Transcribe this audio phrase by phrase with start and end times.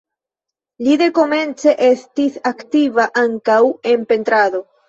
[0.87, 3.63] Li dekomence estis aktiva ankaŭ
[3.93, 4.69] en pentrado.